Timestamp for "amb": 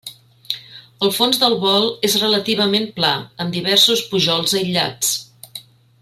3.45-3.57